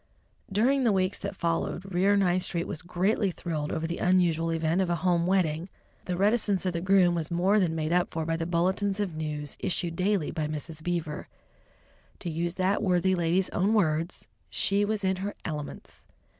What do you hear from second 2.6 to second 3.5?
was greatly